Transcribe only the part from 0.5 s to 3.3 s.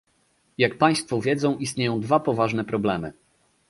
Jak państwo wiedzą istnieją dwa poważne problemy